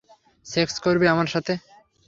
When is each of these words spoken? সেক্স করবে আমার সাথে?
সেক্স 0.45 0.75
করবে 0.79 1.05
আমার 1.07 1.27
সাথে? 1.27 1.53